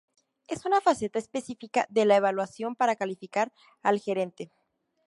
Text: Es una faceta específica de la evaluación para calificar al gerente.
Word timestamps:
Es 0.47 0.65
una 0.65 0.81
faceta 0.81 1.19
específica 1.19 1.85
de 1.91 2.05
la 2.05 2.15
evaluación 2.15 2.75
para 2.75 2.95
calificar 2.95 3.53
al 3.83 3.99
gerente. 3.99 4.51